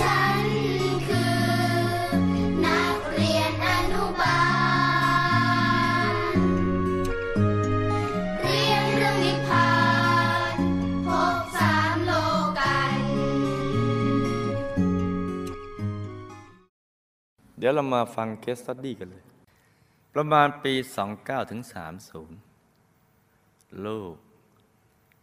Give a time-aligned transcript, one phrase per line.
[0.18, 0.44] ัน
[1.06, 1.36] คือ
[2.64, 4.40] นักเรียนอนุบา
[6.10, 6.14] ล
[8.40, 9.70] เรียนเรื่องนิพพา
[10.54, 10.56] น
[11.06, 12.12] ภพสามโล
[12.58, 12.98] กันต์
[17.58, 19.24] เดี๋ยวเรามาฟัง case study กันเลย
[20.14, 20.74] ประมาณปี
[21.12, 21.60] 29ถึง
[22.94, 24.14] 30 ลูก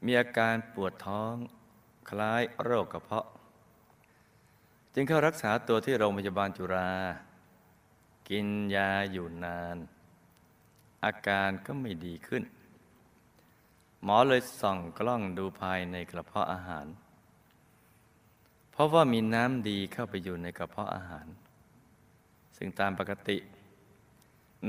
[0.05, 1.35] มีอาการปวดท้อง
[2.09, 3.27] คล้ายโรคกระเพาะ
[4.93, 6.89] จึงเข้ารักษาตัวที่โรงพยาบาลจุฬา
[8.29, 9.77] กินยาอยู่นาน
[11.05, 12.43] อาการก็ไม่ดีขึ้น
[14.04, 16.85] หมอเลยส่องกล้องดูภายในกระเพาะอาหาร
[18.71, 21.27] เพราะว่ามีน้ำดีเข้าไปอยู่ในกระเพาะอาหาร
[22.57, 23.37] ซึ่งตามปกติ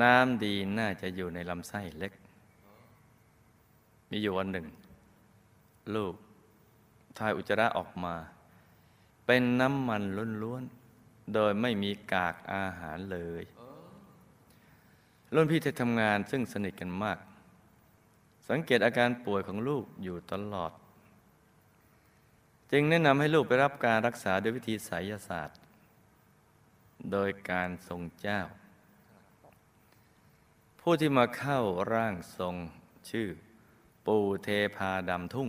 [0.03, 2.13] น้ำดีน่าจะอยู่ในลำไส้เล็ก
[4.11, 4.67] มีอยู่วันหนึ่ง
[5.95, 6.15] ลูก
[7.19, 8.15] ทายอุจจาระออกมา
[9.27, 10.03] เป็นน้ำมัน
[10.43, 13.43] ล้วนๆ โดยไม่มีกากอาหารเลย
[15.35, 17.19] รุ่นพี่ที่ทำงานซึ่งสนิทกันมาก
[18.49, 20.73] สังเกตอาการป่วยของลูกอยู่ตลอด
[22.71, 25.59] จึงแนะนำให้ลูกไปรับการรักษาด้วยวิธีไสยศาสตร์
[27.13, 28.41] โดยการทรงเจ้า
[30.81, 31.59] ผู้ที่มาเข้า
[31.93, 32.55] ร่างทรง
[33.11, 33.29] ชื่อ
[34.07, 35.49] ปู่เทพาดำทุ่ง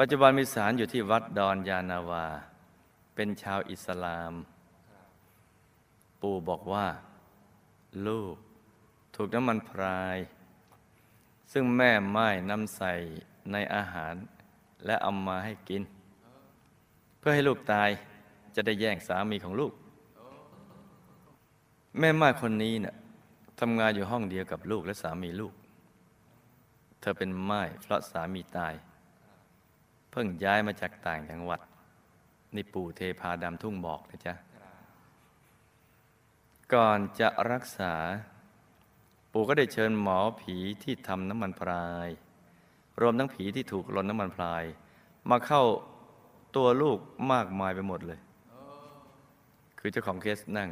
[0.00, 2.26] ปัจจุบันมีสารอยู่ที่วัดดอนยานาวา
[3.14, 4.32] เป็นชาวอิสลาม
[6.20, 6.86] ปู่บอกว่า
[8.06, 8.34] ลูก
[9.14, 10.18] ถูกน้ำมันพราย
[11.52, 12.92] ซึ่งแม่ไม้นำใส่
[13.52, 14.14] ในอาหาร
[14.86, 15.82] และเอามาให้กิน
[17.18, 17.90] เพื่อให้ลูกตาย
[18.54, 19.72] จะได้แย่งสามีของลูก
[21.98, 22.94] แม่ไม้คนนี้เนี่ย
[23.60, 25.54] ทำงานอยู่ห้องเดียวกับลูกและสามีลูก
[27.00, 28.74] เธอเป็นไม้เพราะสามีตาย
[30.18, 31.60] พิ่งย้ายมาจากต่างจังหวัด
[32.54, 34.34] นี่ปู่เทพาดำทุ่งบอกนะจ๊ะ
[36.74, 37.94] ก่อนจะรักษา
[39.32, 42.08] ปู่ก็ได้เชิญหมอผีที่ทำน้ำมันพราย
[43.00, 44.64] รวมทั้งผีที่ถูกลนน้ำมันพราย
[45.30, 45.62] มาเข้า
[46.56, 46.98] ตัวลูก
[47.32, 48.20] มากมายไปหมดเลย
[49.78, 50.70] คือเจ้าของเคสนั่ง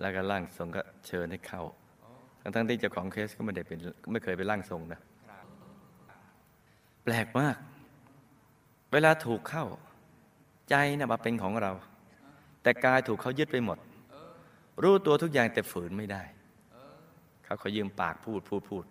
[0.00, 1.62] แล้วก็ร่างทรงก็เชิญให้เข้า
[2.42, 3.78] ทั้งๆที่เจ้าของเคสก็ไม่ได้เป็น
[4.12, 5.00] ไม่เคยเป็นร่างทรงนะ
[7.04, 7.56] แปลกมาก
[8.92, 9.66] เวลาถูกเข้า
[10.70, 11.72] ใจนะมาเป็นของเรา
[12.62, 13.78] แต่กายถูกเขายึดไปหมด
[14.82, 16.22] รู้ตัวทุกอย่างแต่ฝืนไม่ได้
[17.44, 18.84] เขาขอยืมปากพูดพูดพูด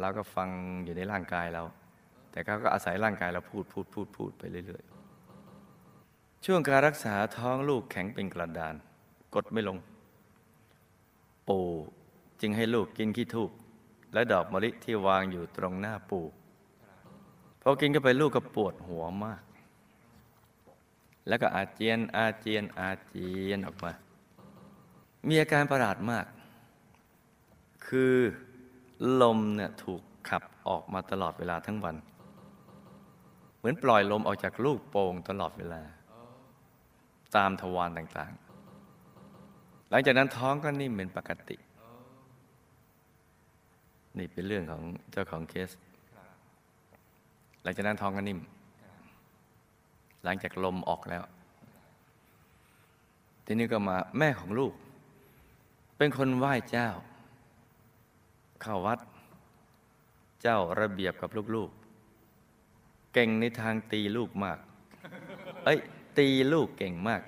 [0.00, 0.48] เราก็ฟัง
[0.84, 1.62] อยู่ในร่างกายเรา
[2.30, 8.74] แต่เขาก็อาศัยร่างกายเราพูดพูดพูดพูดไปเรื่อยๆ ช่วงการรักษาท้องลูกแข็งเป็นกระดาน
[9.34, 9.78] กดไม่ลง
[11.48, 11.68] ปู่
[12.40, 13.50] จึงให้ลูกกินขี้ทูบ
[14.12, 16.24] และดอกมะลิที่วางอยู่ตรงหน้าปู่
[17.66, 19.42] พอกินเข้าไปลูกก็ปวดหัวมาก
[21.28, 23.92] แล้วก็อาเจียน อาเจียน อาเจียนออกมา
[25.28, 26.26] มีอาการประหลาดมาก
[27.86, 28.14] คือ
[29.22, 31.96] ลมเนี่ยถูกขับออกมาตลอดเวลาทั้งวัน
[33.58, 35.82] เหมือนปล่อยลมออกจากลูกโป่งตลอดเวลา
[37.36, 41.56] ตามทวารต่างๆ หลังจากนั้นท้องก็นิ่มเป็นปกติ
[44.18, 45.70] นี่เป็นเรื่องของเจ้าของเคส
[47.64, 48.40] หลังจากนั้นท้องก็นิ่ม
[50.24, 51.22] หลังจากลมออกแล้ว
[53.44, 54.72] ทีนี้ก็มาแม่ของลูก
[55.96, 56.88] เป็นคนไหว้เจ้า
[58.62, 58.98] เข้าวัด
[60.42, 64.58] เจ้าระเบียบกับลูกๆ เก่งในทางตีลูกมาก
[65.64, 65.78] เอ้ย
[66.18, 67.22] ตีลูกเก่งมาก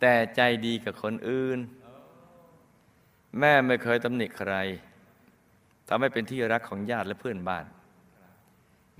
[0.00, 1.58] แต่ใจดีกับคนอื่น
[3.38, 4.54] แม่ไม่เคยตำหนิใคร
[5.88, 7.64] ทำให้เป็นที่รักของญาติและเพื่อนบ้าน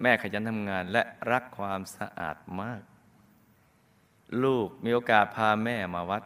[0.00, 2.82] แม่ขยันทำงานและรักความสะอาดมาก
[4.44, 6.22] ลูกมีโอกาสพาแม่มาวัด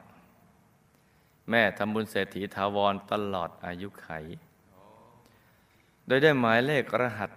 [1.50, 4.08] แม่ทำบุญเศรษฐีถาวรตลอดอายุไข
[6.06, 7.30] โดยได้หมายเลขรหัส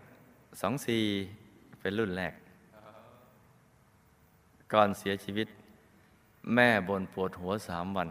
[0.62, 1.00] สองสี
[1.80, 2.34] เป็นรุ่นแรก
[4.74, 5.48] ก่อนเสียชีวิต
[6.56, 8.10] แม่บนปวดหัวสามวัน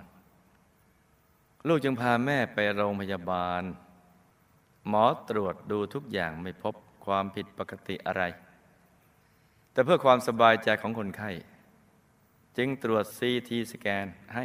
[1.67, 3.62] ลูกจึงพาแม่ไปโรงพยาบาล
[4.89, 6.75] หมอตรวจดูทุกอย่างไม่พบ
[7.06, 8.23] ความผิดปกติอะไร
[9.73, 11.31] แต่เพื่อความสบายใจของคนไข้
[12.56, 14.44] จึงตรวจซีทีสแกนให้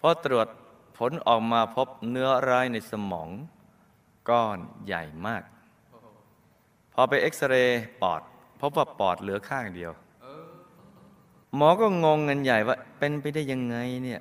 [0.00, 0.46] พอตรวจ
[0.98, 3.30] ผลออกมาพบเนื้อร้ายในสมอง
[4.28, 5.42] ก้อนใหญ่มาก
[6.92, 8.20] พอไปเอ็กซเรย์ปอด
[8.60, 9.92] พบว่าปอดเหลือข้างเดียว
[11.56, 14.20] หมอก็งงเงินใหญ่ว่า เป็นไปได้ยังไงเนี่ย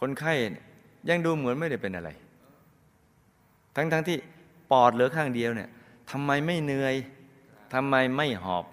[0.00, 0.32] คนไข้
[1.08, 2.10] ยังดูเหมือนไม่ได้เป็นอะไร
[3.76, 4.16] ทั้งๆทที่
[4.70, 5.70] ปอดเหลือข้างเดียวเนี่ย
[6.12, 6.94] ทำไมไม่เหนื่อย
[7.74, 8.64] ทำไมไม่หอบ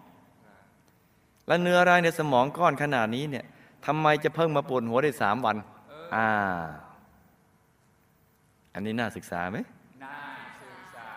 [1.47, 3.45] และเนื้อร้ายในสมองก้อนขนาดนี้เนี่ย
[3.86, 5.57] ทำไมจะเพิ่งมาปวดหัวได้สามวัน
[6.15, 6.27] อ่า
[8.74, 9.57] อันนี้น่าศึกษาไหม
[10.03, 10.15] น่า
[10.62, 11.09] ศึกษา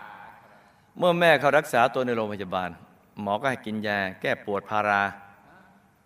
[0.44, 2.70] ครับเมื่อแม่เขารักษาตัวในโรงพยาบาล
[3.22, 5.02] หมอก็ให้กินยาแก้ปวดพารา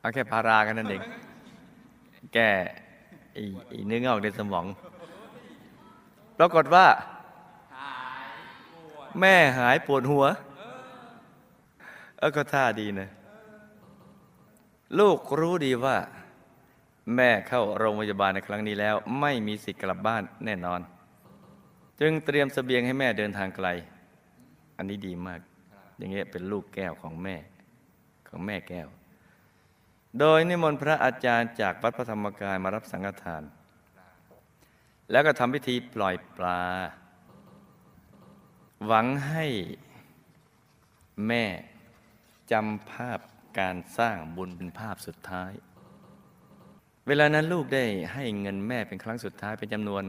[0.01, 1.03] เอาแค่พารากันนั่นเอง
[2.35, 2.51] แก้
[3.33, 4.67] ไอ้ไอ้เนื้องอกในสมอง
[6.39, 7.16] ปรากฏว่าหายปวด
[9.21, 10.25] แม่หายปวดหัว
[12.19, 13.09] เออก็ท่าดีนะ
[14.99, 15.97] ลูกรู้ดีว่า
[17.17, 20.81] แม่เข้าโรงพยาบาลในครั้งนี้แล้ว ไม่มีสิทธิ์กลับบ้านแน่นอน
[22.01, 23.69] จึงเตรียมเสบียงให้แม่เดินทางไกล
[24.77, 25.41] อันนี้ดีมาก
[25.99, 27.37] อย่างเงี้ยเป็นลูกแก้วของแม่
[28.29, 28.89] ของแม่แก้ว
[30.19, 33.43] โดยนิมนต์พระอาจารย์จากวัดพระธรรมกายมารับสังฆทาน
[35.11, 36.61] แล้วก็ทำพิธีปล่อยปลา
[38.87, 39.47] หวังให้
[41.27, 41.45] แม่
[42.53, 43.19] จำภาพ
[43.59, 45.53] การสร้างบุญเป็นภาพสุดท้าย
[47.07, 50.05] เวลานั้นลูกได้ให้เงินแม่เป็นครั้งสุดท้ายเป็นจำนวน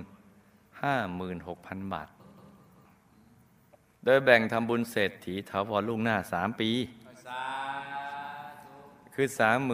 [1.13, 2.09] 56,000 บาท
[4.05, 6.69] โดยแบ่งทำบุญเศรษฐีถาวรลูกหน้าสามปี
[7.27, 7.43] สา
[8.63, 8.77] ธุ
[9.13, 9.27] คือ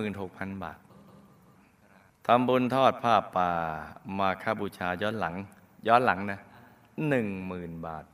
[0.08, 0.80] 36,000 บาท
[2.28, 3.52] ทำบุญทอดผ้าป่า
[4.18, 5.36] มาค่าบูชาย้อนหลัง
[5.88, 6.40] ย้อนหลังนะ
[7.10, 8.06] หนึ่งหมื่นบาท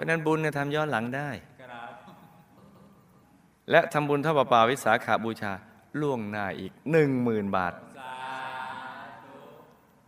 [0.00, 1.30] ราะฉะนั้นบุญเนี่ยทำย้อนหลังได้
[1.60, 1.90] ครับ
[3.70, 5.52] และทำบุญทอดผ้าป่าวิสาขาบูชา
[6.00, 8.14] ล่วงหน้าอีกหนึ่งหมื่นบาทสา
[9.24, 9.38] ธุ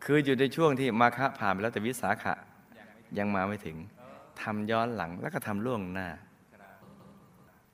[0.05, 3.77] คืออยู่ในช่วงที่มาฆะผ่านไปแล้วแต่วิสาขะยังไม่ยังมาไม่ถึง
[4.43, 6.09] ทำย้อนหลังแล้วก็ทำล่วงหน้า
[6.55, 6.75] ครับ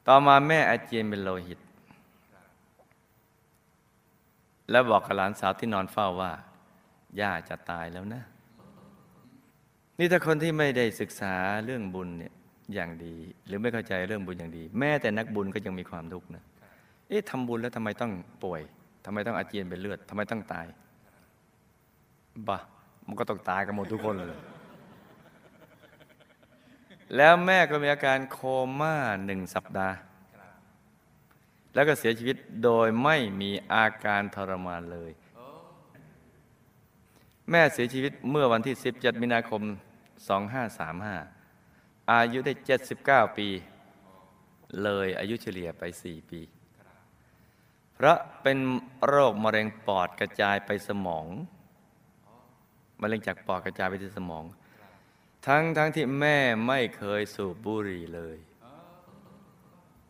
[0.09, 1.59] ต่อมาแม่อาเจียนเป็นโลหิต
[4.71, 6.33] แล้วบอกกับหลานสาวที่นอนเฝ้าว่า
[7.21, 8.23] ย่าจะตายแล้วนะ
[9.99, 11.35] นี่ถ้าคนที่ไม่ได้ศึกษา
[11.65, 12.33] เรื่องบุญเนี่ย
[12.75, 13.15] อย่างดี
[13.47, 16.45] หรือไม่เข้าใจเรื่องบุญอย่างดี แม้แต่นักบุญก็ยังมีความทุกข์นะ
[17.09, 18.13] เอ๊ะทำบุญแล้วทำไมต้อง
[18.45, 18.61] ป่วย
[19.05, 20.67] ทำไมต้องอาเจียนเป็นเลือดทำไมต้องตาย
[22.49, 22.59] บ้า
[23.07, 24.41] มันก็ต้องตายกันหมดทุกคนเลย
[27.17, 28.39] แล้วแม่ก็มีอาการโค
[28.81, 29.97] ม่าหนึ่งสัปดาห์
[31.75, 35.11] แล้วก็เสียชีวิตโดยไม่มีอาการทรมานเลย
[37.51, 39.63] แม่เสียชีวิตเมื่อวันที่ 17 มีนาคม
[40.19, 42.53] 2535 อายุได้
[42.95, 43.49] 79 ปี
[44.83, 46.41] เลยอายุเฉลี่ยไป 4 ปี
[47.95, 48.59] เพราะเป็น
[49.07, 51.27] โรคมะเร็งปอดกระจายไปสมอง
[53.03, 54.45] มะเร็งจากปอดกระจายไปที่สมอง
[55.47, 58.37] ทั้งทั้งที่แม่ไม่เคยสูบบุหรี่เลย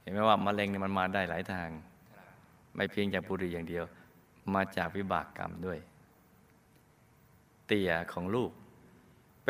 [0.01, 1.69] เห็นไหมว่ามะเร็งเนี่ยมันมาได้หลายทาง
[2.75, 3.85] ไม่เพียงจากบุหรี่อย่างเดียว
[4.55, 5.79] มาจากวิบากกรรมด้วย
[7.67, 8.51] เตี่ยของลูก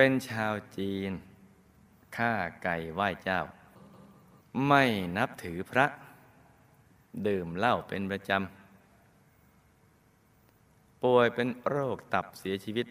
[0.01, 1.13] เป็นชาวจีน
[2.17, 3.41] ฆ่าไก่ไหว้เจ้า
[4.67, 4.85] ไม่
[5.17, 5.87] นับถือพระ
[7.27, 12.87] ดื่มเหล้าเป็นประจำ ป่วยเป็นโรคตับเสียชีวิต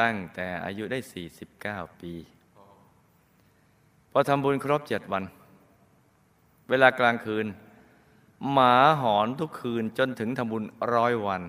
[0.00, 0.98] ตั้งแต่อายุได้
[1.48, 2.12] 49 ปี
[4.10, 5.24] พอทำบุญครบเจ็ดวัน
[6.68, 7.46] เวลากลางคืน
[8.52, 10.64] หมาหอนทุกคืนจนถึงทำบุญ
[10.94, 11.42] ร้อยวัน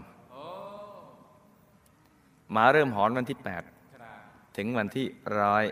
[2.52, 3.73] หมาเริ่มหอนวันที่ 8
[4.58, 5.08] ถึงวันที่
[5.40, 5.66] ร้อย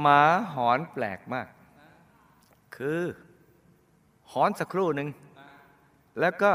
[0.00, 0.22] หมา
[0.54, 1.48] หอนแปลกมาก
[2.76, 3.02] คือ
[4.32, 5.08] หอนสักครู่หนึ่ง
[6.20, 6.52] แล้วก็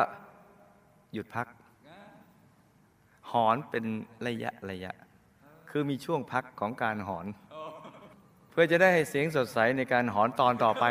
[1.13, 1.47] หยุดพัก
[3.31, 3.85] หอนเป็น
[4.27, 4.91] ระยะระยะ
[5.69, 7.25] คือมีช่วงพักของการหอน
[8.49, 10.85] เพื่อจะได้ให้เสียงสดใสในการหอนตอนต่อไป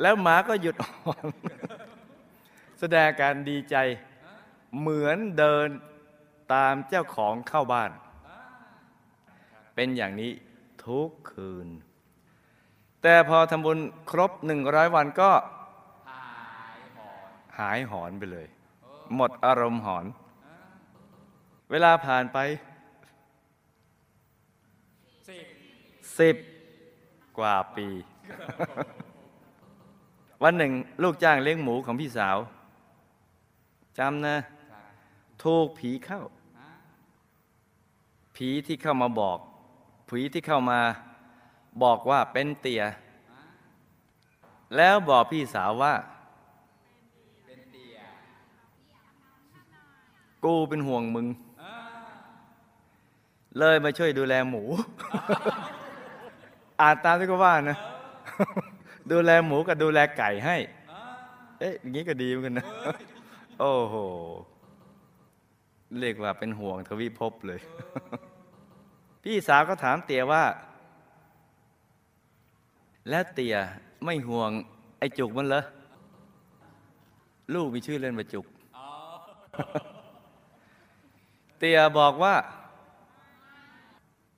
[0.00, 1.26] แล้วหมาก็หยุดหอน
[2.80, 3.76] แสดงการดีใจ
[4.78, 5.68] เหมือนเดิน
[6.52, 7.90] ตามเจ้าของเข้าบ้าน
[9.74, 10.32] เป็นอย่างนี้
[10.84, 11.68] ทุกคืน
[13.02, 13.78] แต่พอทำบุญ
[14.10, 15.30] ครบหนึ่งร้อยวันก็
[16.10, 18.46] หายหอนหายหอนไปเลย
[19.16, 20.04] หมดอารมณ์หอน
[21.70, 22.38] เวลาผ่านไป
[25.28, 25.46] สิบ
[26.18, 26.36] สิบ
[27.38, 27.88] กว่าปี
[30.42, 32.38] วันหนึ่งลูกจ้างเลี้ยงหมูของพี่สาว
[33.98, 34.36] จำนะ
[34.70, 34.90] ครับ
[35.44, 36.22] ถูกผีเข้า
[38.44, 39.38] ผีที่เข้ามาบอก
[40.08, 40.80] ผีที่เข้ามา
[41.82, 42.82] บอกว่าเป็นเตีย
[44.76, 45.92] แล้วบอกพี่สาวว่า
[47.46, 47.96] เป็นเตีย
[50.44, 51.26] กูเป็นห่วงมึง
[53.58, 54.62] เลยมาช่วยดูแลหมู
[56.80, 57.78] อ่านตามที่เขาว่านะ
[59.10, 60.56] ดูแลหมูกับดูแลไก่ให้
[61.58, 62.66] เอ๊ะอย่างนี้ก็ดีเหมือนกันนะ
[63.60, 63.96] โอ้โห
[65.98, 67.60] เรียกว่าเป็นห่วงทวิภพเลย
[69.22, 70.44] พี่สาวก็ถามเตียว่า
[73.08, 73.56] แล้วเตีย
[74.04, 74.50] ไม่ห่วง
[74.98, 75.60] ไอ้จุกมันเหรอ
[77.54, 78.46] ลูกมีชื่อเล่นว่าจุก
[81.58, 82.34] เตียบอกว่า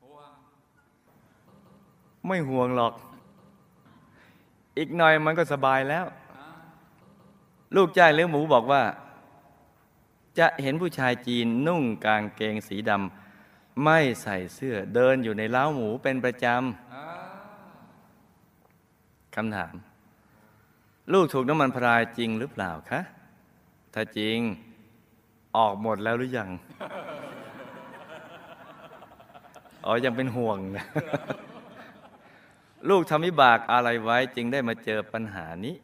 [0.03, 0.31] ห่วง
[2.27, 2.95] ไม่ห่วงหรอก
[4.79, 6.05] อีกหน่อยมันก็สบายแล้ว
[7.77, 8.83] ลูกจ้างเลี้ยงหมูบอกว่า
[10.39, 13.22] จะเห็นผู้ชายจีนนุ่งกางเกงสีดำ
[13.85, 19.75] ไม่ใส่เสื้อเดินอยู่ในเล้าหมูเป็นประจำคำถาม
[21.13, 23.01] ลูกถูกน้ำมันพรายจริงหรือเปล่าคะ
[23.95, 24.39] ถ้าจริง
[25.57, 26.51] ออกหมดแล้วหรือยัง
[29.85, 30.85] อ๋อ ยังเป็นห่วงนะ
[32.89, 35.75] ลูกทำวิบากอะไรไว้จึงได้มาเจอปัญหานี้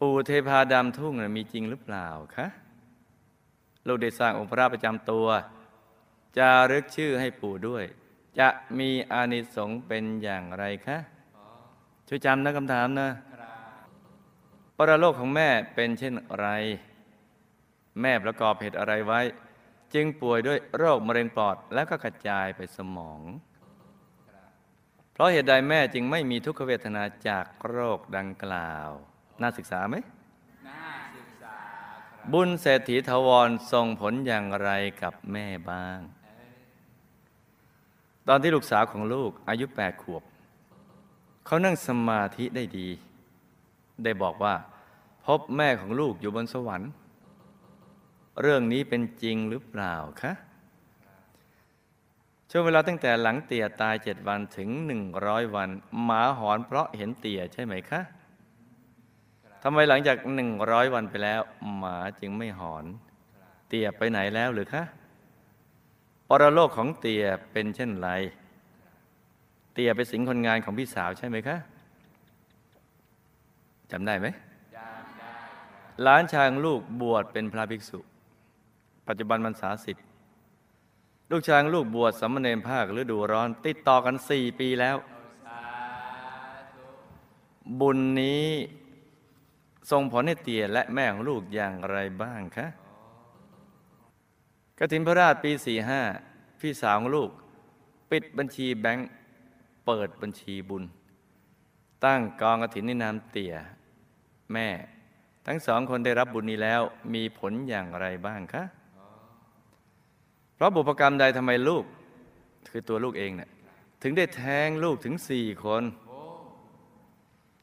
[0.00, 2.46] ปู่เทพาดำทุ่งนะมีจริงหรือเปล่าคะ
[3.86, 5.26] ลูกได้สร้างองค์พระประจำตัว
[6.38, 7.84] จะรึกชื่อให้ปู่ด้วย
[8.38, 10.98] จะมีอานิสงส์เป็นอย่างไรคะ
[12.08, 13.54] ช่วยจำนะคำถามนะครับ
[14.76, 16.46] ปรโลกของแม่เป็นเช่นไร
[18.00, 19.20] แม่ประกอบเหตุอะไรไว้
[19.94, 23.20] จึงป่วยด้วยโรคมะเร็งปอดแล้วก็กระจายไปสมอง
[25.12, 28.88] เพราะเหตุใดแม่จึงไม่มีทุกขเวทนาจากโรคดังกล่าว
[29.40, 29.96] น่าศึกษาไหม
[30.68, 31.56] น่าศึกษา
[32.10, 34.70] ครับบุญเศรษฐีทวรส่งผลอย่างไร
[35.02, 35.98] กับแม่บ้าง
[38.28, 40.22] ตอนที่ลูกสาวของลูกอายุแปดขวบ
[41.46, 42.88] เขานั่งสมาธิได้ดี
[44.04, 44.54] ได้บอกว่า
[45.24, 46.90] พบแม่ของลูกอยู่บนสวรรค์
[48.40, 50.32] เรื่องนี้เป็นจริงหรือเปล่าคะ
[52.50, 55.70] ช่วงเวลาตั้งแต่หลังเตี่ยตายเจ็ดวันถึงหนึ่งร้อยวัน
[56.04, 58.00] หมาหอนเพราะเห็นเตี่ยใช่ไหมคะ
[59.62, 61.40] ทำไมหลังจากหนึ่งร้อยวันไปแล้ว
[61.76, 62.84] หมาจึงไม่หอน
[63.68, 64.82] เตี่ยไปไหนแล้วหรือคะ
[66.28, 68.08] ปรโลกของเตียเป็นเช่นไร
[69.72, 71.56] เตียเป็นสิงคนงานของพี่สาวใช่ไหมคะ
[73.90, 74.26] จำได้ไหม
[74.76, 75.30] จำได้
[76.02, 77.98] หลานชายของลูกบวชเป็นพระภิกษุ
[79.08, 80.04] ปัจจุบันมันษาสิทธิ์
[81.30, 84.96] ลูกชายของลูกบวชสามเณรภาคฤดูร้อน ติดต่อกันสี่ปีแล้ว
[87.80, 88.46] บุญนี้
[89.90, 92.66] ส่งผลให้เตียและแม่ของลูกอย่างไรบ้างคะ
[94.78, 96.02] กฐินพระราชปีสี่ห้า
[96.60, 97.30] พี่สาวลูก
[98.10, 99.08] ปิดบัญชีแบงก์
[99.86, 100.84] เปิดบัญชีบุญ
[102.04, 103.54] ตั้งกองกฐินในนามเตี่ย
[104.52, 104.68] แม่
[105.46, 106.82] ทั้งสองคนได้รับบุญนี้แล้ว
[107.14, 108.64] มีผลอย่างไรบ้างคะ
[110.54, 111.84] เพราะบุพกรรมใดทำไมลูก
[112.70, 113.50] คือตัวลูกเองเนี่ย
[114.02, 115.82] ถึงได้แท้งลูกถึงสี่คน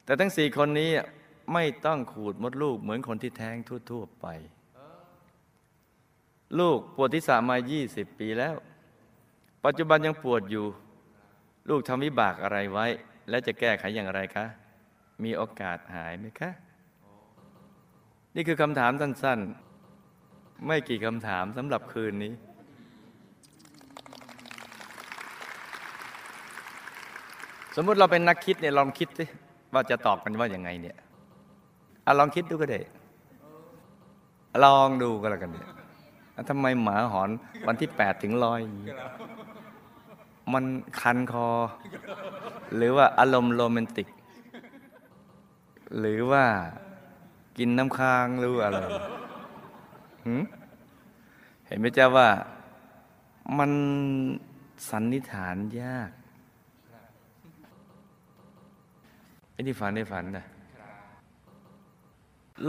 [0.04, 0.90] แต่ทั้งสี่คนนี้
[1.52, 3.56] ไม่ต้องขูดมดลูกเหมือนคนที่แท้ง
[3.90, 4.26] ทั่ว ๆ ไป
[6.58, 7.56] ลูกปวดที่สามา
[7.88, 8.54] 20ปีแล้ว
[9.64, 10.66] ปัจจุบันยังปวดอยู่
[11.68, 12.86] ลูกทำวิบากอะไรไว้
[13.28, 14.46] และจะแก้ไขอย่างไรคะ
[15.24, 16.50] มีโอกาสหายไหมคะ
[18.34, 19.38] นี่คือคำถามสั้น
[20.02, 22.32] ๆ ไม่กี่คำถามสำหรับคืนนี้
[27.76, 29.24] สมมุติเราเป็นนักคิดเนี่ยลองคิดสิ
[29.72, 30.96] ว่าจะตอบกันว่าอย่างไงเนี่ย
[32.06, 32.80] อะลองคิดดูก็ได้
[34.64, 35.68] ลองดูก็แล้วกันเนี่ย
[36.48, 37.30] ทำไมหมาหอน
[37.66, 38.94] วันที่แปดถึงร้อยอย่างนี้
[40.52, 40.64] มัน
[41.00, 41.48] คันคอ
[42.76, 44.08] หรือว่าอารมณ์โรแมนติก
[45.98, 46.44] หรือว่า
[47.58, 48.78] กินน้ำค้างหรืออะไร
[51.66, 52.28] เห็นไหมเจ้าว่า
[53.58, 53.70] มัน
[54.88, 56.10] สันนิษฐานยาก
[59.52, 60.44] ไอ้ที่ฝันได้ฝันนะ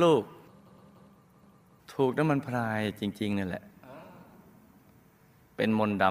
[0.01, 0.24] ลูก
[1.95, 3.63] ถูกน้ำมันพรายจริง ๆนั่นแหละ
[5.55, 6.05] เป็นมนต์ด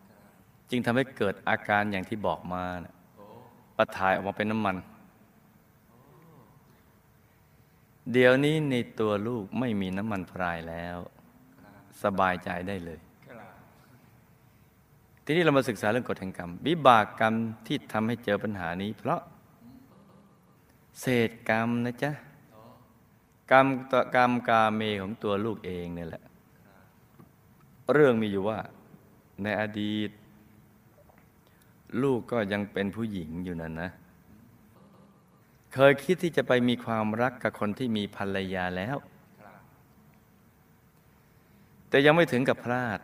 [0.00, 2.94] ำจึงทำให้เกิดอาการอย่างที่บอกมานะ
[3.76, 4.76] ประถ่ายออกมาเป็นน้ำมัน
[8.12, 10.98] เดี๋ยวนี้ในตัวลูกไม่มีน้ำมันพรายแล้ว
[12.02, 13.00] สบายใจได้เลย
[15.24, 17.34] ทีนี้เรามาศึกษาเรื่องกฎแห่งกรรม วิบากกรรม
[17.66, 19.20] ที่ทำให้เจอปัญหานี้ เพราะ
[21.00, 22.10] เศษกรรมนะจ๊ะ
[23.52, 26.22] กรรมตกรรมกาเมของตัวลูกเองเนี่ยแหละ
[27.92, 28.58] เรื่องมีอยู่ว่า
[29.42, 30.10] ในอดีต
[32.02, 33.90] ลูกก็ยังเป็นผู้หญิงอยู่นั่นนะ
[35.74, 38.96] เคยคิดที่จะไปมีความรักกับคนที่มีภรรยาแล้ว
[41.88, 42.98] แต่ยังไม่ถึงกับพลาด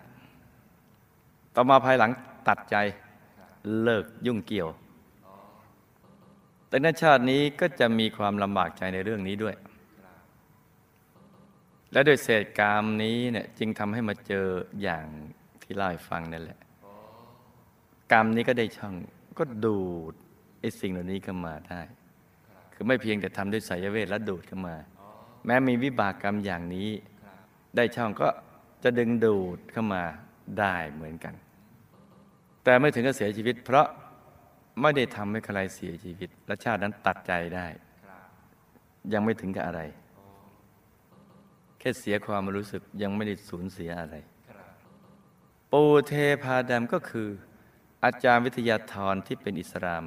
[1.55, 2.11] ต่อมาภายหลัง
[2.49, 2.77] ตัดใจ
[3.83, 4.69] เลิกยุ่งเกี่ยว
[6.69, 9.55] แต่ในชาตินี้ก็จะมีความลำบากใจในเรื่องนี้ด้วย
[11.93, 14.47] และโดยเศษกรรมนี้เนี่ยจึงทำให้มาเจอ
[14.83, 15.07] อย่าง
[15.63, 16.59] ที่เล่าให้ฟังนั่นแหละ
[18.13, 18.95] กรรมนี้ก็ได้ช่อง
[19.39, 19.81] ก็ดู
[20.13, 20.15] ด
[20.61, 21.81] ไอ้สิ่งเหล่านี้เข้ามาได้
[22.75, 24.77] คือไม่เพียงแต่ทำด้วยสายเวทและดูดเข้ามา
[25.47, 26.89] แม้มีวิบากกรรมอย่างนี้
[27.77, 28.29] ได้ช่องก็
[28.83, 30.03] จะดึงดูดเข้ามา
[30.59, 31.35] ได้เหมือนกัน
[32.65, 33.87] แต่ไม่ถึงกับเสียชีวิต เพราะ
[34.83, 37.67] ไม่ได้ทำให้ใครเสียชีวิต และชาตินั้นตัดใจได้
[39.13, 39.81] ยังไม่ถึงกับอะไร
[41.79, 44.17] แค่เสียความรู้สึกยังไม่ได้สูญเสียอะไร
[45.73, 47.29] ปูเทพาดำก็คือ
[48.05, 50.05] อาจารย์วิทยาธรที่เป็นอิสลาม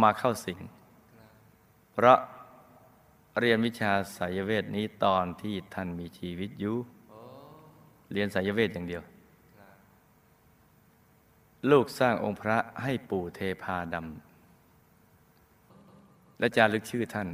[0.00, 0.58] มาเข้าสิง
[1.92, 2.18] เพราะ
[3.40, 6.76] เรียนวิชาสายเวทนี้ตอนที่ท่านมีชีวิตอยู่
[8.12, 9.02] เรียนสายเวทอย่างเดียว
[11.70, 17.28] ลูกสร้างองค์พระให้ปู่เทพาดำและจารึกชื่อท่าน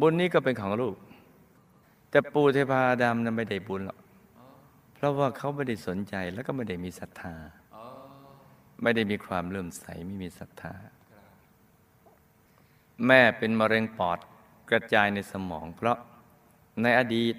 [0.00, 0.94] บุญนี้ก็เป็นของลูก
[2.10, 3.98] แต่ปู่เทพาดำนั้นไม่ได้บุญหรอก
[4.94, 7.34] เพราะว่าเขาไม่ได้สนใจแล้วก็ไม่ได้มีศรัทธา
[8.82, 10.74] ไม่ได้มีความเลื่อมใสไม่มีศรัทธา
[13.06, 14.18] แม่เป็นมะเร็งปอด
[14.70, 15.98] กระจายในสมอง เพราะ
[16.82, 17.34] ในอดีต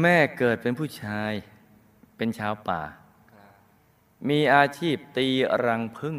[0.00, 1.32] แม่เกิดเป็นผู้ชาย
[2.16, 2.82] เป็นชาวป่า
[4.28, 5.26] มีอาชีพตี
[5.66, 6.16] รังพึ่ง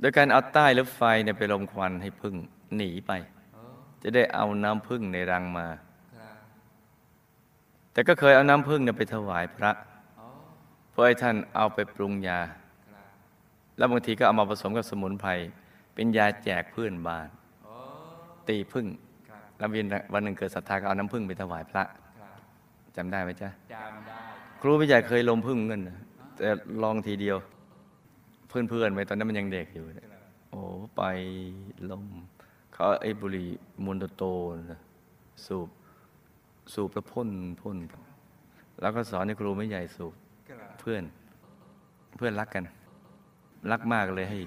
[0.00, 2.34] โดยการเอาใต้รือไฟเนี่ยไปลมควันให้พึ่ง
[2.76, 3.12] หนีไป
[4.02, 5.66] จะได้เอาน้ำพึ่งในรังมา
[7.92, 9.70] แต่ก็เคยเอาน้ำพึ่งเนี่ยไปถวายพระ
[10.90, 12.40] เพื่อให้ท่านเอาไปปรุงยา
[13.76, 15.30] แล้วบางทีก็เอามาผสมกับสมุนไพร
[15.94, 17.28] เป็นยาแจกเพื่อนบ้าน
[18.48, 18.86] ตีพึ่ง
[19.58, 21.82] แล้ววันวันหนึ่งเกิดศรัทธาก็เอาน้ำพึ่งไปถวายพระ
[22.96, 24.18] จำได้ไหมจ๊ะจำได้
[24.60, 25.98] ครูพี่ใหญ่เคยลมพึ่งเงินนะ
[26.36, 26.48] แต่
[26.82, 27.36] ลองทีเดียว
[28.48, 30.08] เพื่อนเพื่อนๆไปตอนนั้นมันยังเด็กอยู่เนี่ย
[30.50, 30.60] โอ้
[30.96, 31.02] ไป
[31.90, 32.06] ลม
[32.82, 33.48] เขาไอ้บุหรี่
[33.84, 34.22] มวนโต
[34.72, 34.80] นะ
[35.46, 35.68] สูบ
[36.74, 37.28] สูบแล้วพ่น
[37.60, 37.76] พ่น
[38.80, 40.14] แล้วก็สอนให้ครูไม่ใหญ่สูบ
[40.80, 41.02] เพื่อน
[42.16, 42.64] เพื่อนรักกัน
[43.70, 44.38] รักมากเลยให้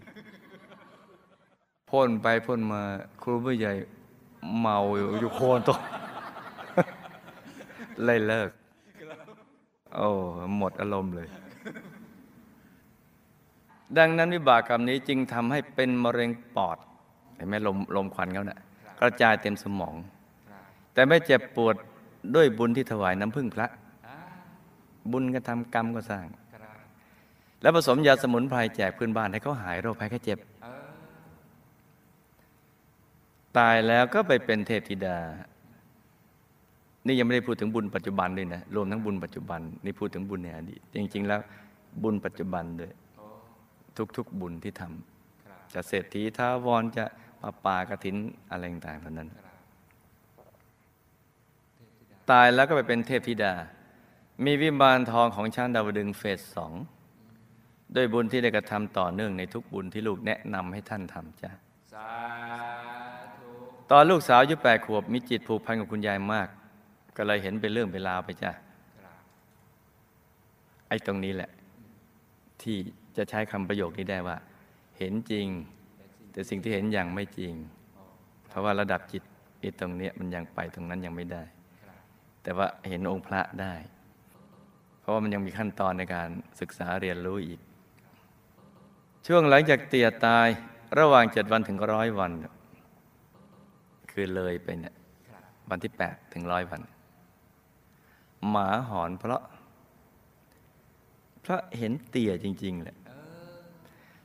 [1.89, 2.81] พ่นไปพ่นมา
[3.21, 3.73] ครูไม่ใหญ่
[4.59, 5.79] เมาอยู่อยู่โคนโตะ
[8.05, 8.49] เลยเลิก
[9.95, 10.07] โอ้
[10.57, 11.27] หมดอารมณ์เลย
[13.97, 16.79] ดังนั้นวิบากกรรมนี้จึงทำให้เป็นมะเร็งปอด
[17.43, 18.59] ห็นไหมลมลมควันเขาเนะ่ะ
[18.99, 19.95] กระจายเต็มสมอง
[20.93, 21.75] แต่ไม่เจ็บปวด
[22.35, 23.67] ด้วยบุญที่ถวายน้ำพึ่งพระ
[25.11, 26.25] บุญก็ทำกรรมก็สร้าง
[27.61, 30.39] แล้วผสมยาสมุนไพรแจกเพื่อนบ้านให้เขาหายโรคภัยแค่เจ็บ
[33.57, 35.17] ตายแล้วก็ไปเป็นเทพธิดา
[37.05, 41.41] นี่ยังไม่ได้พูดถึงบุญปัจจุบันด้วยนะ รวมทั้งบุญปัจจุบัน นี่พูดถึงบุญในอดีตจริง ๆ แล้ว
[42.03, 42.91] บุญปัจจุบันด้วย
[44.17, 47.05] ทุกๆบุญที่ทำจะเศรษฐีท้าวรจะ
[47.43, 48.15] ปาปากระถิน
[48.51, 49.29] อะไรต่างๆเหล่านั้น
[52.31, 53.53] ตายแล้วก็ไปเป็นเทพธิดา
[54.45, 56.73] มีวิมานทองของชั้นดาวดึงเฟสสอง
[57.95, 61.51] ด้วยบุญที่ได้กระทำต่อเนื่องในทุกบุญที่ลูกแนะนำให้ท่านทำจ้ะ
[61.93, 62.09] สา
[63.91, 66.47] ตอนลูกสาวอายุแปดขวบมีจิตผูกพันกับคุณยายมาก
[67.17, 68.51] ก็เลยเห็นเป็นเรื่องเป็นราวไปจ้ะ
[70.87, 71.51] ไอ้ตรงนี้แหละ
[72.61, 72.77] ที่
[73.17, 74.37] จะใช้คำประโยคนี้ได้ว่า
[74.97, 75.47] เห็นจริง
[76.33, 77.53] แต่สิ่งที่เห็นอย่างไม่จริง
[78.47, 79.23] เพราะว่าระดับจิต
[79.59, 81.43] ไอ้ตรงเนี้ยมันยังไปตรงนั้นยังไม่ได้
[82.43, 83.73] แต่ว่าเห็นองค์พระได้
[84.99, 87.59] เพราะว่ามันยังมีขั้นตอนในการศึกษาเรียนรู้อีก
[89.27, 90.47] ช่วงหลังจากเตี่ยตาย
[90.99, 92.31] ระหว่างเจ็ดวันถึงร้อยวัน
[94.11, 94.95] คือเลยไปเนี่ย
[95.69, 96.81] วันที่แปดถึงร้อยวัน
[98.49, 99.41] หมาหอนเพราะ
[101.41, 102.97] เพราะเห็นเตี่ยจริง ๆ แหละ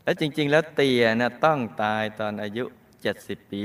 [0.08, 2.64] แล้วจริง ๆ แล้วเตี่ยนะต้องตายตอนอายุ
[3.02, 3.62] เจ็ดสิบปี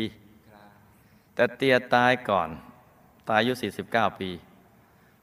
[1.35, 2.49] แต่เตี่ยตายก่อน
[3.29, 3.53] ตายอายุ
[3.85, 4.29] 49 ปี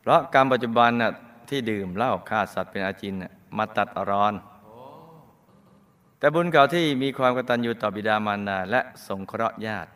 [0.01, 1.13] เพราะกรรมปัจจุบันน่ะ
[1.49, 4.35] ที่ดื่มเหล้าฆ่าสัตว์เป็นอาจินนะมาตัดอรอน
[6.19, 9.91] แต่บุญเก่าที่มีความกตัญญูต่อบิดามารดาและสงเคราะห์ญาติ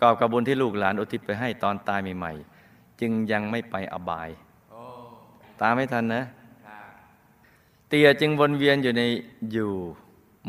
[0.00, 4.28] กอบกับบุญที่ลูกหลานอุทิศไปให้ตอนตายใหม่ๆ จึงยังไม่ไปอบาย
[5.60, 6.24] ตามไม่ทันนะ
[7.94, 9.02] เตียจึงวนเวียนอยู่ใน
[9.52, 9.70] อยู่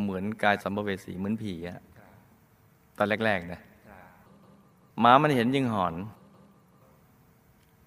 [0.01, 1.79] เหมือนกายสัมภเวสีเหมือนผีอะ
[2.97, 3.59] ตอนแรกๆนะ
[4.99, 5.93] หมามันเห็นยิ่งหอน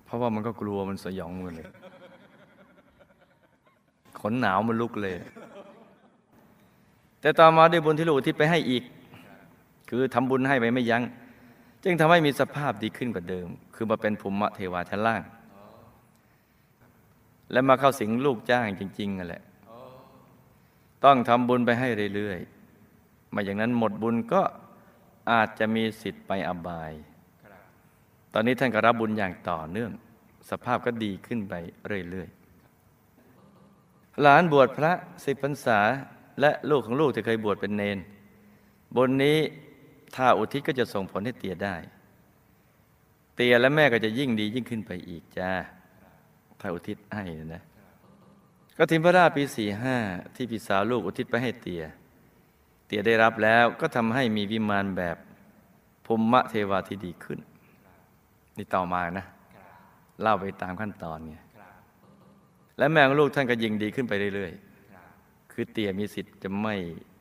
[0.05, 1.71] เพราะว่ามันก็กลัวมันสยองมันเลย
[4.21, 5.16] ขนหนาวมันลุกเลย
[7.21, 8.85] แต่ต่อมาด้วยบุญที่ลูกที่ไปให้อีก
[9.88, 11.03] คือทำบุญให้ไปไม่ยัง้ง
[11.85, 15.23] จึงทำให้มีสภาพดีขึ้นกว่าเดิม คือมาเป็นภูมิเทวาชั้นล่าง
[17.53, 19.42] และมาเข้าสิงลูกจ้างจริงๆนั่นแหละ
[21.07, 24.42] ต้องทำบุญไปให้เรื่อยๆไม่อย่างนั้นหมดบุญก็
[25.31, 26.92] อาจจะมีสิทธิ์ไปอบาย
[28.33, 29.90] ตอนนี้ท่านก็รับบุญอย่างต่อเนื่อง
[30.51, 31.55] สภาพก็ดีขึ้นไป
[32.11, 34.92] เรื่อยๆ หลานบวชพระ
[35.25, 35.81] สิบพรรษา
[36.40, 37.99] และลูกของลูกที่เคยบวชเป็นเนน
[38.97, 39.38] บนนี้
[40.16, 41.77] ถ้าอุทิศก็จะส่งผลให้เตียได้
[43.37, 45.51] เตียและแม่ก็จะยิ่งดียิ่งขึ้นไปอีกจ้า
[46.61, 47.62] ถ้าอุทิศให้นะ
[48.77, 49.97] ก็ทิมพระราชปีสี่ห้า
[50.35, 51.83] ที่พี่สาวลูกอุทิศไปให้เตีย
[52.87, 55.17] เตียได้รับแล้วก็ทำให้มีวิมานแบบ
[56.07, 57.39] ภูมิเทวาที่ดีขึ้น
[58.57, 59.27] นี่ต่อมานะ
[60.23, 61.37] เล่าไปตามขั้นตอนไง
[62.79, 66.75] และแม่ของลูกท่านก็ยิงดีขึ้นไปเรื่อยๆ คือเตี่ยมีสิทธิ์จะไม่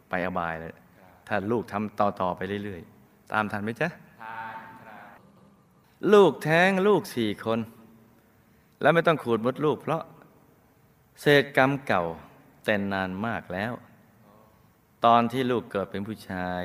[0.09, 0.73] ไปอบายเลย
[1.27, 3.89] ถ้าลูกทำต่อๆไปเรื่อยๆ ตามทันไหมจ๊ะ
[6.13, 7.59] ลูกแท้งลูกสี่คน
[8.81, 10.01] แล้วไม่ต้องขูดมดลูกเพราะ
[11.21, 12.03] เศษกรรมเก่า
[12.65, 13.73] แต่นานมากแล้ว
[15.05, 16.63] ตอนที่ลูกเกิดเป็นผู้ชาย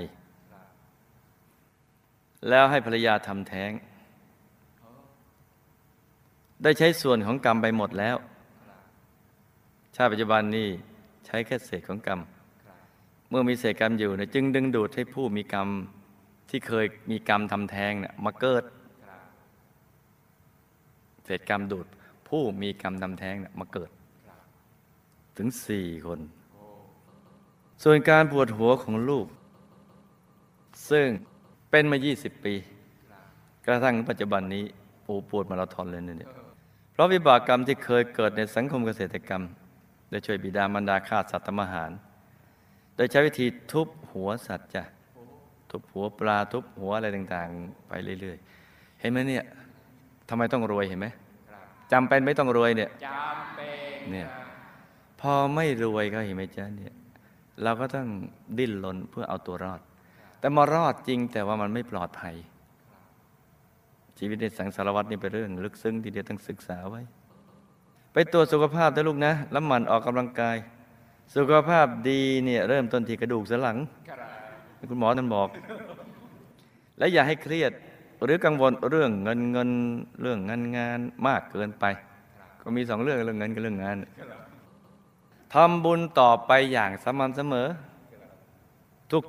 [2.48, 3.72] แล้วให้ภรรยาทำแท้ง
[6.62, 8.16] ได้ใช้ส่วนของกรรมไปหมดแล้ว
[9.96, 10.68] ชาติปัจจุบันนี้
[11.26, 12.20] ใช้แค่เศษของกรรม
[13.30, 15.68] เมื่อมีเศษกรรมอยู่เนี่ยจึงดึงดูดให้ผู้มีกรรม
[16.50, 18.64] ที่เคยมีกรรมทำแท้งเนี่ยมาเกิด
[21.24, 21.86] เศษกรรมดูด
[22.28, 23.90] ผู้มีกรรมทำแท้งเนี่ยมาเกิด
[25.37, 26.21] ถึงสี่คน
[27.83, 29.27] ส่วนการปวดหัวของลูก
[30.90, 31.07] ซึ่ง
[31.71, 32.55] เป็นมา 20 ปี
[33.66, 34.64] กระทั่งปัจจุบันนี้
[35.05, 36.31] โอ้ปวดมาราธอนเลยเนี่ย
[36.93, 39.43] เพราะวิบากกรรมที่เคยเกิดในสังคมเกษตรกรรม
[40.11, 41.90] ได้ช่วยบิดามารดาฆ่าสัตว์ทำอาหาร
[42.95, 44.83] โดยใช้วิธีทุบหัวสัตว์จ้ะ
[45.71, 49.45] ทุบหัวปลาทุบหัวอะไรต่างๆ ไปเรื่อยๆ เห็นไหมเนี่ย
[50.29, 51.07] ทำไมต้องรวยเห็นไหม
[51.93, 53.71] จำเป็นไม่ต้องรวยเนี่ยจำเป็
[54.07, 54.49] นเนี่ยครับ
[55.20, 56.94] พอไม่รวยก็เห็นไหมจ๊ะเนี่ย
[57.62, 58.09] เราก็ต้อง
[58.59, 59.80] ดิ้นรนเพื่อเอาตัวรอด
[60.40, 62.35] แต่มารอดจริงแต่ว่ามันไม่ปลอดภัย
[64.18, 67.02] ชีวิตในสังสารวัตรนี่เป็นเรื่อง ลึกซึ้งทีเดียวต้องศึกษาไว้
[68.12, 70.56] ไปตรวจสุขภาพนะลูกนะแล้วหมั่นออกกำลังกาย
[71.37, 73.76] สุขภาพดีเนี่ยเริ่มต้นที่กระดูกสันหลัง
[74.90, 75.48] คุณหมอท่านบอก
[76.98, 77.72] และอย่าให้เครียด
[78.24, 79.70] หรือกังวลเรื่องเงินเงิน
[80.22, 81.85] เรื่องงานงานมากเกินไป
[82.62, 83.96] ก็มีสองเรื่องเรื่องเงินกับเรื่องงาน
[85.54, 87.68] ทำบุญต่อไปอย่างสม่ำเสมอ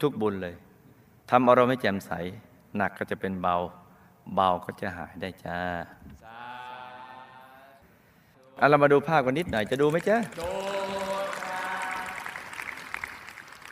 [0.03, 0.55] ทุกๆบุญเลย
[1.29, 2.12] ทำอารมณ์ให้แจ่มใส
[2.77, 3.55] หนักก็จะเป็นเบา
[4.36, 5.60] เบาก็จะหายได้จ้า
[8.57, 10.17] เอาเรามาดูภาพกันนิดหน่อย จะดูไหมจ๊ะ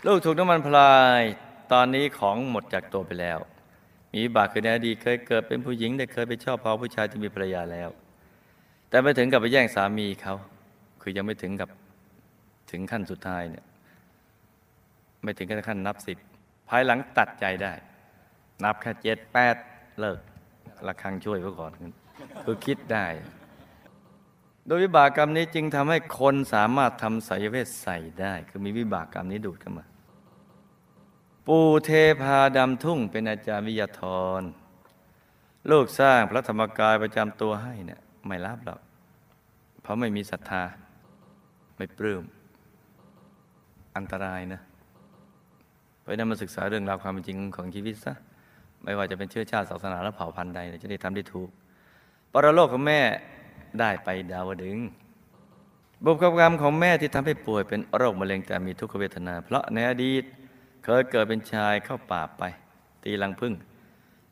[0.05, 1.21] ลูกถูกน้ำมันพลาย
[1.71, 3.39] ตอนนี้ของหมดจากตัวไปแล้ว
[4.13, 7.89] มีบาคือในอดีตเคยเกิดเป็นผู้หญิง ได้เคยไปชอบพอผู้ชายที่มีภรรยาแล้ว
[8.89, 10.35] แต่ไม่ถึงกับไปแย่งสามีเขา
[11.01, 11.69] คือยังไม่ถึงกับ
[12.71, 13.65] ถึงขั้นสุดท้ายเนี่ย
[15.21, 16.17] ไม่ถึงขั้นนับสิบ
[16.69, 17.73] ภายหลังตัดใจได้
[18.63, 19.55] นับแค่เจ็ดแปด
[19.99, 20.19] เลิก
[20.87, 21.71] ระคังช่วยไว้ก่อน
[22.43, 23.07] คือคิดได้
[24.67, 29.85] โดยวิบากกรรมนี้จึงทำให้คนสามารถทำสายเวทใส่ได้ คือมีวิบากกรรมนี้ดูดเข้ามา
[31.47, 34.01] ปู่เทพาดำทุ่งเป็นอาจารย์วิทยาธ
[34.39, 34.41] ร
[35.71, 38.79] ลูกสร้างพระธรรมกายประจำตัวให้เนี่ยไม่รับหรอก
[39.81, 40.63] เพราะไม่มีศรัทธา
[41.77, 42.23] ไม่ปลื้ม
[43.97, 44.61] อันตรายนะ
[46.01, 48.13] เพราะนั้นมาศึกษาเรื่องราวความเป็นจริงของชีวิตซะ
[48.83, 51.49] ไม่ว่าจะเป็นเชื้อชาติศาสนาและเผ่าพันธุ์ใดจะได้ทำได้ถูก
[52.33, 53.01] ปรโลกของแม่
[53.79, 54.77] ได้ไปดาวดึง
[56.03, 60.23] บุพกรรมของแม่ที่ทำให้ป่วยเป็นโรคมะเร็งแต่มีทุกขเวทนา เพราะในอดีต
[60.83, 62.43] เคยเกิดเป็นชายเข้าป่าไป
[63.03, 63.53] ตีลังพึ่ง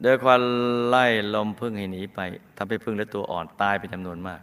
[0.02, 0.42] โดยควัน
[0.88, 2.20] ไล่ลมพึ่งให้หนีไป
[2.58, 4.42] ทำให้พึ่งและตัวอ่อนตายเป็นจำนวนมาก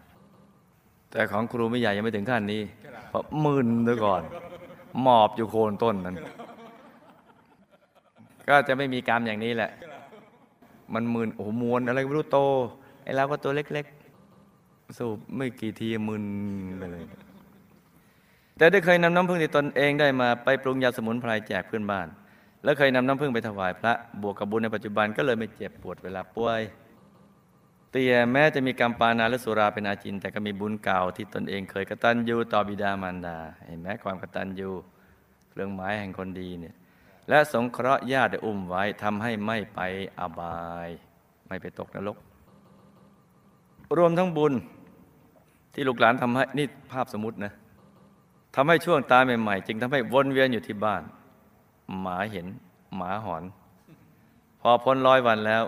[1.10, 2.62] แต่ของครูไม่ใหญ่ยังไม่ถึงขั้นนี้
[3.08, 4.22] เพราะมึนเด้วยก่อน
[5.02, 6.16] หมอบอยู่โคนต้นนั้น
[8.48, 9.70] ก็จะไม่มีกรรมอย่างนี้แหละ
[10.94, 12.38] มันมึนโอ้หมวนอะไรไม่รู้โต
[13.02, 16.24] ไอ้เราก็ตัวเล็กๆ สูบไม่กี่ทีมึน
[16.78, 17.04] ไปเลย
[18.56, 22.06] แต่ได้เคยนำน้ำพึ่งที่ตนเองได้มาไปปรุงยาสมุนไพรแจกเพื่อนบ้าน
[22.64, 26.62] แล้วเคยนำน้ำพึ่งไปถวายพระบวกกับบุญในปัจจุบันก็เลยไม่เจ็บปวดเวลาป่วย
[27.96, 34.70] เตียแม้จะมีกรรมปานาและสุราเป็นอาจิน แต่ก็มีบุญเก่าที่ตนเองเคยกตัญญูต่อบิดามารดาเห็นไหมความกตัญญู
[35.50, 36.74] เครื่องหมายแห่งคนดีเนี่ย
[37.28, 39.80] และสงเคราะห์ญาติได้อุ้มไว้ทำให้ไม่ไป
[40.18, 40.88] อบาย
[41.48, 42.16] ไม่ไปตกนรก
[43.96, 44.52] รวมทั้งบุญ
[45.74, 47.52] ที่ลูกหลานทำให้นี่ภาพสมมตินะ
[48.56, 51.02] ทำให้ช่วงตายใหม่ๆ จึงทำให้วนเวียนอยู่ที่บ้าน
[52.00, 52.46] หมาเห็น
[52.96, 53.42] หมาหอน
[54.60, 55.62] พอพ้นร้อยวันแล้ว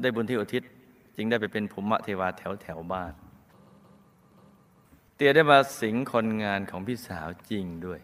[0.00, 0.62] ได้บุญที่อุทิศ
[1.16, 3.12] จึงได้ไปเป็นภูมิเทวาแถวแถวบ้าน
[5.16, 8.00] เตียได้มาสิงคนงานของพี่สาวจริงด้วย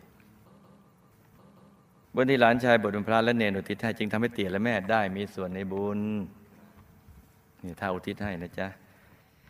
[2.14, 6.00] บนที่หลานชายบวชเป็นพระและเนรอุทิศให้จึงทำให้เตียและแม่ได้มีส่วนในบุญ
[7.64, 8.68] นี่ถ้าอุทิศให้นะจ๊ะ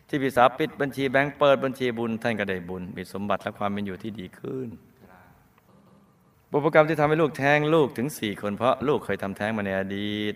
[0.07, 4.69] ที่พี่สาวปิดบัญชีแบงก์เปิดบัญชีบุญท่านก็ได้บุญ มีสมบัติและความเป็นอยู่ที่ดีขึ้น
[6.51, 10.35] บุพกรรมที่ทำให้ลูกแท้งลูกถึงสี่คนเพราะลูกเคยทำแท้งมาในอดีต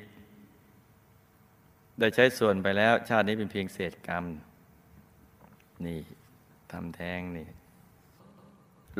[1.99, 4.25] ได้ใช้ส่วนไปแล้ว ชาตินี้เป็นเพียงเศษกรรม
[5.85, 5.99] นี่
[6.71, 7.47] ทำแท้งนี่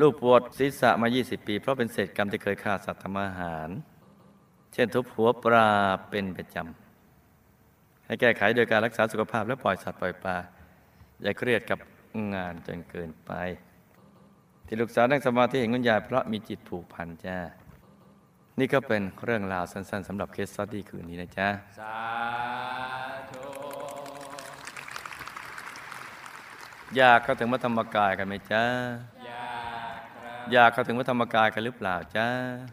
[0.00, 3.68] ลูกปวดศีรษะมา 20 ปี เพราะเป็นเศษกรรมที่เคยฆ่าสัตว์ทำอาหาร
[4.72, 5.70] เช่นทุบหัวปลา
[6.10, 10.36] เป็นประจำ ให้แก้ไขโดยการรักษาสุขภาพและปล่อยสัตว์ปล่อยปลา
[11.22, 11.78] อย่าเครียดกับ
[12.34, 13.32] งานจนเกินไป
[14.66, 17.38] ที่ลูกสาวนั่งสมาธิเห็นคุณยายเพราะมีจิตผูกพันจ้า
[18.58, 21.98] นี่ก็เป็นเรื่องราวสั้นๆสำหรับเคสสตดี้คืนนี้นะจ๊ะ สา
[23.30, 23.44] ธุ
[26.96, 28.64] อยากเข้าถึงวัดธรรมกายกันไหมจ๊ะ
[29.24, 29.54] อยา
[29.96, 32.28] กครับอยากเข้าถึงวัดธรรมกายกันหรือเปล่าจ๊ะ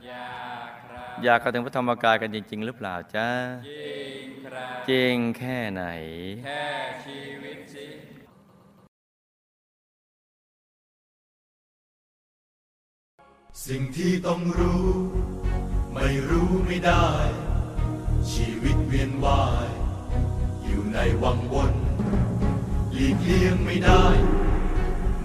[0.07, 0.31] อยา
[0.67, 3.27] กครับอยากเข้าถึงวัดธรรมกายกันจริง ๆ หรือเปล่าจ๊ะ
[3.69, 5.83] จริงครับ จริงแค่ไหน
[6.45, 6.65] แค่
[7.05, 7.87] ชีวิตสิ
[13.67, 15.40] สิ่งที่ต้องรู้
[15.93, 17.09] ไม่รู้ไม่ได้
[18.31, 19.69] ชีวิตเวียนว่าย
[20.63, 21.73] อยู่ในวังวน
[22.91, 24.05] หลีกเลี่ยงไม่ได้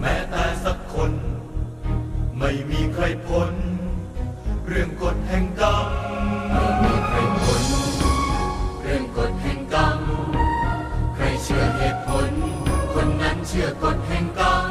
[0.00, 1.12] แม้แต่สักคน
[2.38, 3.52] ไม่มีใครพ้น
[4.66, 5.86] เรื่องกฎแห่งกรรม
[6.52, 7.62] ไม่มีใครพ้น
[8.80, 9.98] เรื่องกฎแห่งกรรม
[11.14, 12.30] ใครเชื่อเหตุผล
[12.92, 14.65] คนนั้นเชื่อกฎแห่งกรรม